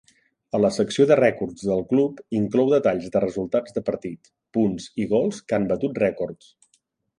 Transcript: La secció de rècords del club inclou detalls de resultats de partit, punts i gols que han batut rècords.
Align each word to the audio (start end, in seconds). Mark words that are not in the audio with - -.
La 0.61 0.69
secció 0.77 1.03
de 1.11 1.17
rècords 1.19 1.65
del 1.71 1.83
club 1.91 2.23
inclou 2.39 2.71
detalls 2.73 3.13
de 3.17 3.23
resultats 3.25 3.77
de 3.77 3.85
partit, 3.91 4.33
punts 4.59 4.91
i 5.05 5.09
gols 5.15 5.45
que 5.49 5.59
han 5.61 5.71
batut 5.75 6.05
rècords. 6.09 6.53